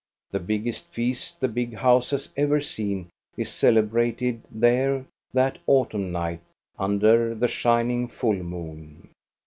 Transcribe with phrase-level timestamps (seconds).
[0.31, 6.41] The biggest feast the big house has ever seen is celebrated there that autumn night
[6.79, 9.09] under the shining full moon.